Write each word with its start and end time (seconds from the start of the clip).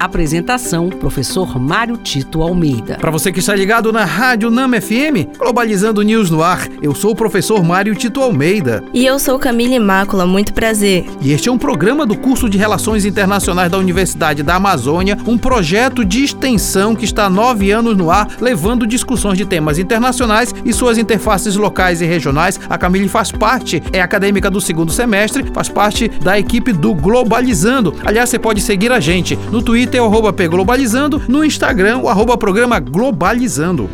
Apresentação: 0.00 0.88
Professor 0.88 1.60
Mário 1.60 1.98
Tito 1.98 2.40
Almeida. 2.40 2.96
Para 2.98 3.10
você 3.10 3.30
que 3.30 3.38
está 3.38 3.54
ligado 3.54 3.92
na 3.92 4.06
Rádio 4.06 4.50
Nama 4.50 4.80
FM, 4.80 5.36
Globalizando 5.38 6.00
News 6.00 6.30
no 6.30 6.42
ar, 6.42 6.66
eu 6.80 6.94
sou 6.94 7.10
o 7.10 7.14
professor 7.14 7.62
Mário 7.62 7.94
Tito 7.94 8.22
Almeida. 8.22 8.82
E 8.94 9.04
eu 9.04 9.18
sou 9.18 9.38
Camila 9.38 9.74
Imácula, 9.74 10.26
muito 10.26 10.54
prazer. 10.54 11.04
E 11.20 11.32
este 11.32 11.50
é 11.50 11.52
um 11.52 11.58
programa 11.58 12.06
do 12.06 12.16
curso 12.16 12.48
de 12.48 12.56
Relações 12.56 13.04
Internacionais 13.04 13.70
da 13.70 13.76
Universidade 13.76 14.42
da 14.42 14.54
Amazônia, 14.54 15.18
um 15.26 15.36
projeto 15.36 16.02
de 16.02 16.24
extensão 16.24 16.96
que 16.96 17.04
está 17.04 17.26
há 17.26 17.30
nove 17.30 17.70
anos 17.70 17.94
no 17.94 18.10
ar, 18.10 18.26
levando 18.40 18.86
discussões 18.86 19.36
de 19.36 19.44
temas 19.44 19.78
internacionais 19.78 20.54
e 20.64 20.72
suas 20.72 20.96
interfaces 20.96 21.56
locais 21.56 22.00
e 22.00 22.06
regionais. 22.06 22.58
A 22.70 22.78
Camille 22.78 23.06
faz 23.06 23.30
parte, 23.30 23.82
é 23.92 24.00
acadêmica 24.00 24.50
do 24.50 24.62
segundo 24.62 24.90
semestre, 24.90 25.44
faz 25.52 25.68
parte 25.68 26.08
da 26.08 26.38
equipe 26.38 26.72
do 26.72 26.94
Globalizando. 26.94 27.94
Aliás, 28.02 28.30
você 28.30 28.38
pode 28.38 28.62
seguir 28.62 28.90
a 28.92 28.98
gente 28.98 29.38
no 29.52 29.60
Twitter 29.60 29.89
Twitter, 29.90 30.00
o 30.00 30.06
arroba 30.06 30.32
Globalizando, 30.32 31.20
no 31.26 31.44
Instagram, 31.44 31.98
o 32.02 32.08
arroba 32.08 32.36
programa 32.36 32.78
Globalizando. 32.78 33.90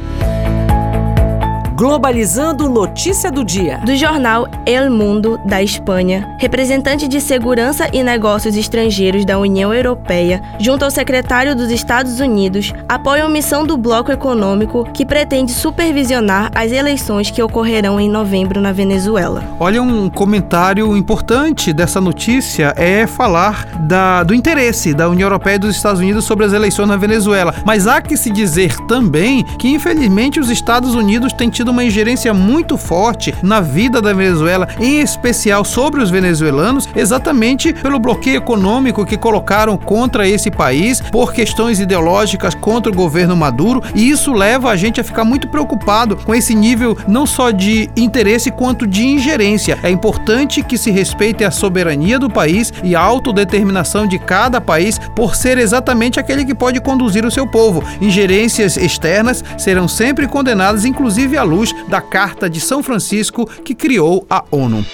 Globalizando 1.76 2.70
Notícia 2.70 3.30
do 3.30 3.44
Dia. 3.44 3.82
Do 3.84 3.94
jornal 3.94 4.48
El 4.64 4.90
Mundo, 4.90 5.38
da 5.44 5.62
Espanha, 5.62 6.34
representante 6.38 7.06
de 7.06 7.20
Segurança 7.20 7.86
e 7.92 8.02
Negócios 8.02 8.56
Estrangeiros 8.56 9.26
da 9.26 9.38
União 9.38 9.74
Europeia, 9.74 10.40
junto 10.58 10.86
ao 10.86 10.90
secretário 10.90 11.54
dos 11.54 11.70
Estados 11.70 12.18
Unidos, 12.18 12.72
apoiam 12.88 13.28
missão 13.28 13.66
do 13.66 13.76
Bloco 13.76 14.10
Econômico 14.10 14.88
que 14.90 15.04
pretende 15.04 15.52
supervisionar 15.52 16.50
as 16.54 16.72
eleições 16.72 17.30
que 17.30 17.42
ocorrerão 17.42 18.00
em 18.00 18.08
novembro 18.08 18.58
na 18.58 18.72
Venezuela. 18.72 19.44
Olha, 19.60 19.82
um 19.82 20.08
comentário 20.08 20.96
importante 20.96 21.74
dessa 21.74 22.00
notícia 22.00 22.72
é 22.74 23.06
falar 23.06 23.66
da, 23.80 24.22
do 24.22 24.32
interesse 24.32 24.94
da 24.94 25.10
União 25.10 25.26
Europeia 25.26 25.56
e 25.56 25.58
dos 25.58 25.76
Estados 25.76 26.00
Unidos 26.00 26.24
sobre 26.24 26.46
as 26.46 26.54
eleições 26.54 26.88
na 26.88 26.96
Venezuela. 26.96 27.54
Mas 27.66 27.86
há 27.86 28.00
que 28.00 28.16
se 28.16 28.30
dizer 28.30 28.74
também 28.86 29.44
que, 29.58 29.68
infelizmente, 29.68 30.40
os 30.40 30.48
Estados 30.48 30.94
Unidos 30.94 31.34
têm 31.34 31.50
tido 31.50 31.65
tido 31.66 31.70
uma 31.70 31.84
ingerência 31.84 32.32
muito 32.32 32.76
forte 32.76 33.34
na 33.42 33.60
vida 33.60 34.00
da 34.00 34.12
Venezuela, 34.12 34.68
em 34.78 35.00
especial 35.00 35.64
sobre 35.64 36.00
os 36.00 36.10
venezuelanos, 36.10 36.88
exatamente 36.94 37.72
pelo 37.72 37.98
bloqueio 37.98 38.36
econômico 38.36 39.04
que 39.04 39.16
colocaram 39.16 39.76
contra 39.76 40.28
esse 40.28 40.48
país 40.48 41.00
por 41.00 41.32
questões 41.32 41.80
ideológicas 41.80 42.54
contra 42.54 42.92
o 42.92 42.94
governo 42.94 43.34
Maduro, 43.34 43.82
e 43.96 44.08
isso 44.08 44.32
leva 44.32 44.70
a 44.70 44.76
gente 44.76 45.00
a 45.00 45.04
ficar 45.04 45.24
muito 45.24 45.48
preocupado 45.48 46.16
com 46.16 46.32
esse 46.32 46.54
nível 46.54 46.96
não 47.08 47.26
só 47.26 47.50
de 47.50 47.90
interesse 47.96 48.52
quanto 48.52 48.86
de 48.86 49.04
ingerência. 49.04 49.76
É 49.82 49.90
importante 49.90 50.62
que 50.62 50.78
se 50.78 50.92
respeite 50.92 51.42
a 51.42 51.50
soberania 51.50 52.16
do 52.16 52.30
país 52.30 52.72
e 52.84 52.94
a 52.94 53.00
autodeterminação 53.00 54.06
de 54.06 54.20
cada 54.20 54.60
país 54.60 55.00
por 55.16 55.34
ser 55.34 55.58
exatamente 55.58 56.20
aquele 56.20 56.44
que 56.44 56.54
pode 56.54 56.80
conduzir 56.80 57.24
o 57.24 57.30
seu 57.30 57.46
povo. 57.46 57.82
Ingerências 58.00 58.76
externas 58.76 59.42
serão 59.58 59.88
sempre 59.88 60.28
condenadas, 60.28 60.84
inclusive 60.84 61.36
à 61.36 61.42
luz 61.42 61.55
luz 61.56 61.74
da 61.88 62.02
Carta 62.02 62.50
de 62.50 62.60
São 62.60 62.82
Francisco 62.82 63.46
que 63.64 63.74
criou 63.74 64.26
a 64.28 64.44
ONU. 64.50 64.84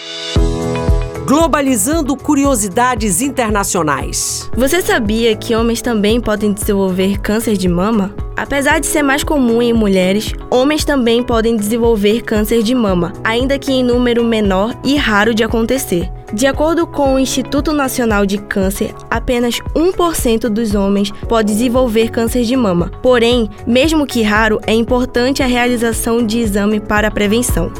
Globalizando 1.27 2.17
curiosidades 2.17 3.21
internacionais. 3.21 4.51
Você 4.57 4.81
sabia 4.81 5.35
que 5.35 5.55
homens 5.55 5.83
também 5.83 6.21
podem 6.21 6.53
desenvolver 6.53 7.19
câncer 7.21 7.57
de 7.57 7.69
mama? 7.69 8.15
Apesar 8.37 8.79
de 8.81 8.87
ser 8.87 9.03
mais 9.03 9.25
comum 9.25 9.63
em 9.63 9.73
mulheres, 9.73 10.35
homens 10.51 10.85
também 10.85 11.23
podem 11.23 11.57
desenvolver 11.57 12.23
câncer 12.23 12.63
de 12.63 12.75
mama, 12.75 13.13
ainda 13.25 13.59
que 13.59 13.73
em 13.73 13.83
número 13.83 14.25
menor 14.25 14.75
e 14.85 14.97
raro 14.97 15.35
de 15.35 15.43
acontecer. 15.43 16.11
De 16.33 16.47
acordo 16.47 16.87
com 16.87 17.15
o 17.15 17.19
Instituto 17.19 17.73
Nacional 17.73 18.25
de 18.25 18.39
Câncer, 18.39 18.95
apenas 19.11 19.61
1% 19.75 20.49
dos 20.49 20.75
homens 20.75 21.11
pode 21.29 21.53
desenvolver 21.53 22.11
câncer 22.11 22.43
de 22.45 22.57
mama. 22.57 22.91
Porém, 23.03 23.51
mesmo 23.67 24.07
que 24.07 24.23
raro, 24.23 24.59
é 24.67 24.73
importante 24.73 25.43
a 25.43 25.47
realização 25.47 26.25
de 26.25 26.39
exame 26.39 26.81
para 26.81 27.09
a 27.09 27.11
prevenção. 27.11 27.71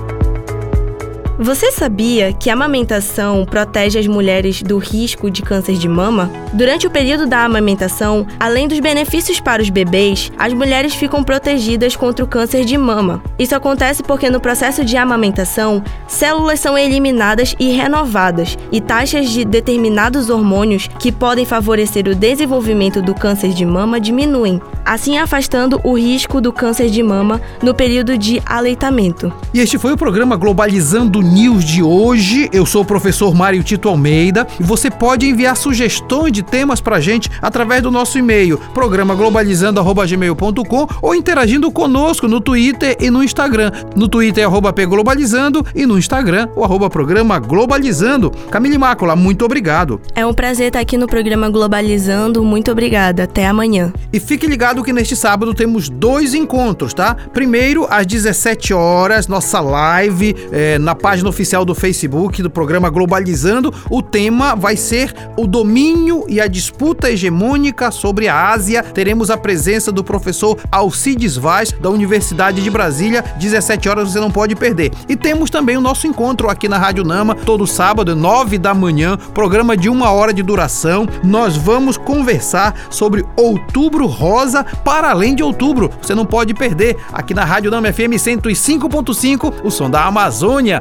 Você 1.43 1.73
sabia 1.73 2.33
que 2.33 2.49
a 2.49 2.53
amamentação 2.53 3.45
protege 3.45 3.99
as 3.99 4.07
mulheres 4.07 4.63
do 4.63 4.79
risco 4.79 5.29
de 5.29 5.43
câncer 5.43 5.75
de 5.75 5.89
mama? 5.89 6.31
Durante 6.53 6.87
o 6.87 6.91
período 6.91 7.27
da 7.27 7.45
amamentação, 7.45 8.25
além 8.39 8.69
dos 8.69 8.79
benefícios 8.79 9.41
para 9.41 9.61
os 9.61 9.69
bebês, 9.69 10.31
as 10.39 10.53
mulheres 10.53 10.95
ficam 10.95 11.25
protegidas 11.25 11.97
contra 11.97 12.25
o 12.25 12.29
câncer 12.29 12.65
de 12.65 12.79
mama. 12.79 13.21
Isso 13.37 13.57
acontece 13.57 14.05
porque 14.05 14.31
no 14.31 14.41
processo 14.41 14.85
de 14.85 14.97
amamentação, 14.97 15.83
células 16.07 16.61
são 16.61 16.79
eliminadas 16.79 17.57
e 17.59 17.73
renovadas, 17.73 18.57
e 18.71 18.81
taxas 18.81 19.29
de 19.29 19.45
determinados 19.45 20.31
hormônios 20.31 20.89
que 21.01 21.11
podem 21.11 21.45
favorecer 21.45 22.07
o 22.07 22.15
desenvolvimento 22.15 23.03
do 23.03 23.17
câncer 23.17 23.49
de 23.49 23.67
mama 23.67 23.99
diminuem, 23.99 24.63
assim 24.85 25.19
afastando 25.19 25.81
o 25.83 25.99
risco 25.99 26.41
do 26.41 26.53
câncer 26.53 26.89
de 26.89 27.03
mama 27.03 27.41
no 27.61 27.75
período 27.75 28.17
de 28.17 28.41
aleitamento. 28.47 29.33
E 29.53 29.59
este 29.59 29.77
foi 29.77 29.93
o 29.93 29.97
programa 29.97 30.37
Globalizando 30.37 31.32
News 31.33 31.65
de 31.65 31.83
hoje. 31.83 32.51
Eu 32.53 32.67
sou 32.67 32.83
o 32.83 32.85
professor 32.85 33.35
Mário 33.35 33.63
Tito 33.63 33.89
Almeida 33.89 34.47
e 34.61 34.63
você 34.63 34.91
pode 34.91 35.27
enviar 35.27 35.57
sugestões 35.57 36.31
de 36.31 36.43
temas 36.43 36.79
pra 36.79 37.01
gente 37.01 37.31
através 37.41 37.83
do 37.83 37.91
nosso 37.91 38.19
e-mail, 38.19 38.59
programa 38.75 39.15
globalizando@gmail.com 39.15 40.89
ou 41.01 41.15
interagindo 41.15 41.73
conosco 41.73 42.29
no 42.29 42.39
Twitter 42.39 42.99
e 43.01 43.11
no 43.11 43.25
Instagram. 43.25 43.73
No 43.97 44.09
Twitter 44.09 44.47
arroba 44.47 44.75
pglobalizando 44.75 45.65
e 45.75 45.87
no 45.87 45.97
Instagram 45.97 46.49
o 46.55 46.65
arroba 46.65 46.91
programa 46.91 47.39
globalizando. 47.39 48.31
Camille 48.51 48.77
Mácula, 48.77 49.17
muito 49.17 49.43
obrigado. 49.43 50.03
É 50.15 50.27
um 50.27 50.35
prazer 50.35 50.67
estar 50.67 50.81
aqui 50.81 50.99
no 50.99 51.07
programa 51.07 51.49
Globalizando. 51.49 52.45
Muito 52.45 52.71
obrigada. 52.71 53.23
Até 53.25 53.47
amanhã. 53.47 53.91
E 54.13 54.21
fique 54.21 54.47
ligado 54.47 54.85
que 54.85 54.93
neste 54.93 55.17
sábado 55.17 55.55
temos 55.55 55.89
dois 55.89 56.35
encontros, 56.35 56.93
tá? 56.93 57.17
Primeiro 57.33 57.87
às 57.89 58.07
17 58.07 58.75
horas, 58.75 59.27
nossa 59.27 59.61
live 59.61 60.37
é, 60.53 60.79
na 60.79 60.95
página 60.95 61.12
página 61.13 61.29
oficial 61.29 61.63
do 61.63 61.75
Facebook 61.75 62.43
do 62.43 62.49
programa 62.49 62.89
Globalizando, 62.89 63.71
o 63.91 64.01
tema 64.01 64.55
vai 64.55 64.79
ser 64.79 65.15
o 65.37 65.47
domínio 65.47 66.25
e 66.27 66.41
a 66.41 66.47
disputa 66.47 67.11
hegemônica 67.11 67.91
sobre 67.91 68.29
a 68.29 68.49
Ásia. 68.49 68.83
Teremos 68.83 69.31
a 69.31 69.37
presença 69.37 69.93
do 69.93 70.03
professor 70.03 70.59
Alcides 70.71 71.37
Vaz, 71.37 71.71
da 71.71 71.91
Universidade 71.91 72.63
de 72.63 72.71
Brasília, 72.71 73.23
17 73.39 73.91
horas 73.91 74.11
você 74.11 74.21
não 74.21 74.31
pode 74.31 74.57
perder. 74.57 74.91
E 75.07 75.15
temos 75.15 75.51
também 75.51 75.77
o 75.77 75.83
nosso 75.83 76.07
encontro 76.07 76.49
aqui 76.49 76.67
na 76.67 76.79
Rádio 76.79 77.05
Nama, 77.05 77.35
todo 77.35 77.67
sábado, 77.67 78.17
9 78.17 78.57
da 78.57 78.73
manhã, 78.73 79.19
programa 79.35 79.77
de 79.77 79.91
uma 79.91 80.13
hora 80.13 80.33
de 80.33 80.43
duração. 80.43 81.07
Nós 81.23 81.59
vamos 81.59 81.99
conversar 81.99 82.75
sobre 82.89 83.23
Outubro 83.37 84.07
Rosa 84.07 84.65
para 84.83 85.11
além 85.11 85.35
de 85.35 85.43
outubro. 85.43 85.91
Você 86.01 86.15
não 86.15 86.25
pode 86.25 86.55
perder 86.55 86.97
aqui 87.13 87.35
na 87.35 87.45
Rádio 87.45 87.71
Nama 87.71 87.93
FM 87.93 88.17
105.5, 88.17 89.55
o 89.63 89.71
som 89.71 89.91
da 89.91 90.07
Amazônia. 90.07 90.81